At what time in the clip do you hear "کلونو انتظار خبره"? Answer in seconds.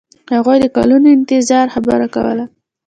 0.75-2.07